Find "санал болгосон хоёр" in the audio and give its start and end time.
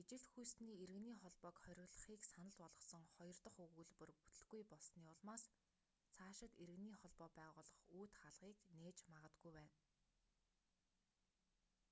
2.32-3.38